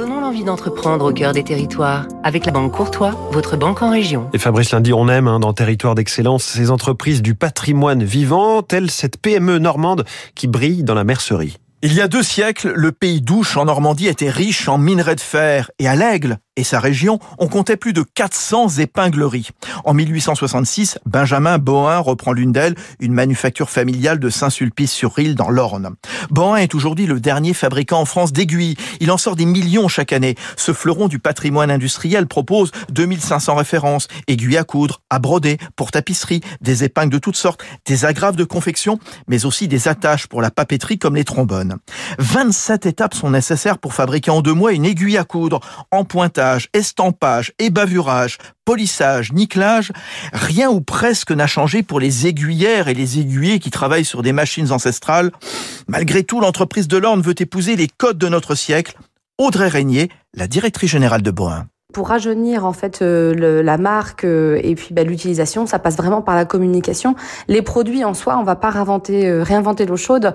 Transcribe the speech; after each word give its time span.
Donnons 0.00 0.22
l'envie 0.22 0.44
d'entreprendre 0.44 1.10
au 1.10 1.12
cœur 1.12 1.34
des 1.34 1.44
territoires 1.44 2.06
avec 2.24 2.46
la 2.46 2.52
Banque 2.52 2.72
Courtois, 2.72 3.10
votre 3.32 3.58
banque 3.58 3.82
en 3.82 3.90
région. 3.90 4.30
Et 4.32 4.38
Fabrice 4.38 4.70
Lundi, 4.70 4.94
on 4.94 5.10
aime 5.10 5.28
hein, 5.28 5.40
dans 5.40 5.52
Territoire 5.52 5.94
d'Excellence 5.94 6.42
ces 6.42 6.70
entreprises 6.70 7.20
du 7.20 7.34
patrimoine 7.34 8.02
vivant, 8.02 8.62
telle 8.62 8.90
cette 8.90 9.18
PME 9.18 9.58
normande 9.58 10.06
qui 10.34 10.46
brille 10.46 10.84
dans 10.84 10.94
la 10.94 11.04
mercerie. 11.04 11.58
Il 11.82 11.92
y 11.92 12.00
a 12.00 12.08
deux 12.08 12.22
siècles, 12.22 12.72
le 12.74 12.92
pays 12.92 13.20
d'Ouche 13.20 13.58
en 13.58 13.66
Normandie 13.66 14.06
était 14.06 14.30
riche 14.30 14.68
en 14.68 14.78
minerais 14.78 15.16
de 15.16 15.20
fer 15.20 15.70
et 15.78 15.86
à 15.86 15.96
l'Aigle 15.96 16.38
et 16.60 16.64
sa 16.64 16.78
région, 16.78 17.18
on 17.38 17.48
comptait 17.48 17.78
plus 17.78 17.94
de 17.94 18.02
400 18.02 18.80
épingleries. 18.80 19.48
En 19.86 19.94
1866, 19.94 20.98
Benjamin 21.06 21.56
Bohin 21.56 21.98
reprend 21.98 22.32
l'une 22.32 22.52
d'elles, 22.52 22.74
une 23.00 23.14
manufacture 23.14 23.70
familiale 23.70 24.18
de 24.18 24.28
Saint-Sulpice-sur-Île 24.28 25.34
dans 25.34 25.48
l'Orne. 25.48 25.94
Bohin 26.30 26.56
est 26.56 26.74
aujourd'hui 26.74 27.06
le 27.06 27.18
dernier 27.18 27.54
fabricant 27.54 28.00
en 28.00 28.04
France 28.04 28.34
d'aiguilles. 28.34 28.76
Il 29.00 29.10
en 29.10 29.16
sort 29.16 29.36
des 29.36 29.46
millions 29.46 29.88
chaque 29.88 30.12
année. 30.12 30.34
Ce 30.56 30.74
fleuron 30.74 31.08
du 31.08 31.18
patrimoine 31.18 31.70
industriel 31.70 32.26
propose 32.26 32.72
2500 32.90 33.54
références, 33.54 34.08
aiguilles 34.28 34.58
à 34.58 34.64
coudre, 34.64 35.00
à 35.08 35.18
broder, 35.18 35.56
pour 35.76 35.90
tapisserie, 35.90 36.42
des 36.60 36.84
épingles 36.84 37.10
de 37.10 37.18
toutes 37.18 37.36
sortes, 37.36 37.64
des 37.86 38.04
agrafes 38.04 38.36
de 38.36 38.44
confection, 38.44 38.98
mais 39.28 39.46
aussi 39.46 39.66
des 39.66 39.88
attaches 39.88 40.26
pour 40.26 40.42
la 40.42 40.50
papeterie 40.50 40.98
comme 40.98 41.16
les 41.16 41.24
trombones. 41.24 41.78
27 42.18 42.84
étapes 42.84 43.14
sont 43.14 43.30
nécessaires 43.30 43.78
pour 43.78 43.94
fabriquer 43.94 44.30
en 44.30 44.42
deux 44.42 44.52
mois 44.52 44.74
une 44.74 44.84
aiguille 44.84 45.16
à 45.16 45.24
coudre, 45.24 45.60
en 45.90 46.04
pointage, 46.04 46.49
estampage, 46.72 47.52
ébavurage, 47.58 48.38
polissage, 48.64 49.32
nickelage, 49.32 49.92
rien 50.32 50.70
ou 50.70 50.80
presque 50.80 51.32
n'a 51.32 51.46
changé 51.46 51.82
pour 51.82 52.00
les 52.00 52.26
aiguillères 52.26 52.88
et 52.88 52.94
les 52.94 53.18
aiguillers 53.18 53.58
qui 53.58 53.70
travaillent 53.70 54.04
sur 54.04 54.22
des 54.22 54.32
machines 54.32 54.72
ancestrales. 54.72 55.30
Malgré 55.88 56.24
tout, 56.24 56.40
l'entreprise 56.40 56.88
de 56.88 56.96
l'Orne 56.96 57.22
veut 57.22 57.40
épouser 57.40 57.76
les 57.76 57.88
codes 57.88 58.18
de 58.18 58.28
notre 58.28 58.54
siècle. 58.54 58.96
Audrey 59.38 59.68
Régnier, 59.68 60.10
la 60.34 60.46
directrice 60.46 60.90
générale 60.90 61.22
de 61.22 61.30
Bohin. 61.30 61.66
Pour 61.92 62.08
rajeunir 62.08 62.64
en 62.64 62.72
fait 62.72 63.02
euh, 63.02 63.62
la 63.62 63.78
marque 63.78 64.24
euh, 64.24 64.60
et 64.62 64.74
puis 64.74 64.88
bah, 64.92 65.04
l'utilisation, 65.04 65.66
ça 65.66 65.78
passe 65.78 65.96
vraiment 65.96 66.22
par 66.22 66.34
la 66.34 66.44
communication. 66.44 67.14
Les 67.48 67.62
produits 67.62 68.04
en 68.04 68.14
soi, 68.14 68.38
on 68.38 68.44
va 68.44 68.56
pas 68.56 68.70
réinventer, 68.70 69.26
euh, 69.28 69.42
réinventer 69.42 69.86
l'eau 69.86 69.96
chaude. 69.96 70.32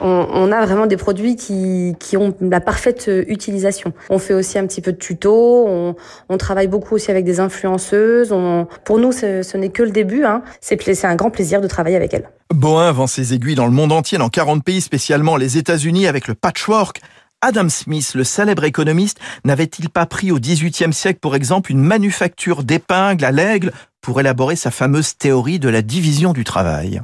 On, 0.00 0.26
on, 0.32 0.52
a 0.52 0.64
vraiment 0.64 0.86
des 0.86 0.96
produits 0.96 1.36
qui, 1.36 1.94
qui 1.98 2.16
ont 2.16 2.34
la 2.40 2.60
parfaite 2.60 3.10
utilisation. 3.28 3.92
On 4.10 4.18
fait 4.18 4.34
aussi 4.34 4.58
un 4.58 4.66
petit 4.66 4.80
peu 4.80 4.92
de 4.92 4.98
tuto. 4.98 5.64
On, 5.66 5.94
on 6.28 6.36
travaille 6.36 6.68
beaucoup 6.68 6.94
aussi 6.94 7.10
avec 7.10 7.24
des 7.24 7.40
influenceuses. 7.40 8.32
On, 8.32 8.66
pour 8.84 8.98
nous, 8.98 9.12
ce, 9.12 9.56
n'est 9.56 9.70
que 9.70 9.82
le 9.82 9.90
début. 9.90 10.24
Hein. 10.24 10.42
C'est 10.60 11.04
un 11.04 11.16
grand 11.16 11.30
plaisir 11.30 11.60
de 11.60 11.66
travailler 11.66 11.96
avec 11.96 12.14
elles. 12.14 12.28
Bohin 12.54 12.90
vend 12.92 13.06
ses 13.06 13.34
aiguilles 13.34 13.54
dans 13.54 13.66
le 13.66 13.72
monde 13.72 13.92
entier, 13.92 14.16
dans 14.18 14.30
40 14.30 14.64
pays, 14.64 14.80
spécialement 14.80 15.36
les 15.36 15.58
États-Unis, 15.58 16.06
avec 16.06 16.28
le 16.28 16.34
patchwork. 16.34 17.00
Adam 17.40 17.68
Smith, 17.68 18.14
le 18.16 18.24
célèbre 18.24 18.64
économiste, 18.64 19.20
n'avait-il 19.44 19.90
pas 19.90 20.06
pris 20.06 20.32
au 20.32 20.40
XVIIIe 20.40 20.92
siècle, 20.92 21.20
pour 21.20 21.36
exemple, 21.36 21.70
une 21.70 21.80
manufacture 21.80 22.64
d'épingles 22.64 23.24
à 23.24 23.30
l'aigle 23.30 23.72
pour 24.00 24.18
élaborer 24.18 24.56
sa 24.56 24.72
fameuse 24.72 25.16
théorie 25.16 25.60
de 25.60 25.68
la 25.68 25.82
division 25.82 26.32
du 26.32 26.42
travail? 26.42 27.00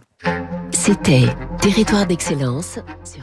C'était 0.73 1.29
Territoire 1.61 2.07
d'excellence 2.07 2.81
sur 3.05 3.23